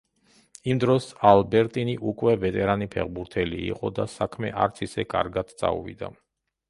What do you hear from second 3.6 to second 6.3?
იყო და საქმე არც ისე კარგად წაუვიდა.